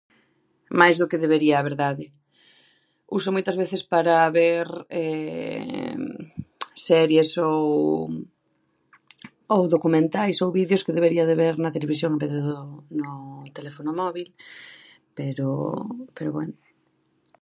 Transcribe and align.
Máis 0.79 0.95
do 0.97 1.09
que 1.09 1.21
debería, 1.23 1.55
a 1.57 1.67
verdade. 1.69 2.05
Uso 3.17 3.29
moitas 3.35 3.59
veces 3.61 3.81
para 3.93 4.15
ver 4.39 4.67
series 6.87 7.29
ou 7.47 7.61
ou 9.55 9.63
documentais 9.75 10.37
ou 10.43 10.55
vídeos 10.59 10.83
que 10.85 10.95
debería 10.97 11.25
de 11.29 11.39
ver 11.41 11.55
na 11.59 11.73
televisión 11.75 12.11
en 12.13 12.21
vez 12.23 12.31
do 12.45 12.57
no 13.01 13.13
telefono 13.57 13.91
móbil, 14.01 14.27
pero, 15.17 15.47
pero 16.17 16.29
bueno. 16.37 16.55